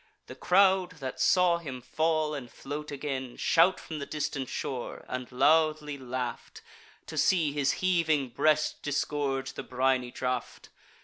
[0.25, 5.31] The crowd, that saw him fall and float again, Shout from the distant shore; and
[5.31, 6.61] loudly laugh'd,
[7.05, 10.69] To see his heaving breast disgorge the briny draught.